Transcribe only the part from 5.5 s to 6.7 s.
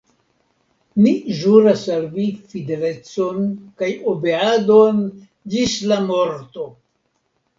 ĝis la morto!